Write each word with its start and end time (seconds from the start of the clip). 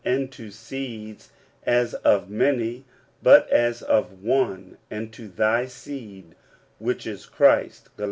And 0.03 0.31
to 0.31 0.49
seeds 0.49 1.27
^ 1.27 1.29
as 1.63 1.93
of 1.93 2.27
many 2.27 2.85
;> 2.27 2.85
but 3.21 3.47
as 3.51 3.83
C^^ 3.83 4.07
one. 4.17 4.79
And 4.89 5.13
to 5.13 5.27
thy 5.27 5.65
seed^ 5.65 6.31
which 6.79 7.05
is 7.05 7.27
Christ" 7.27 7.89
(Gal. 7.95 7.99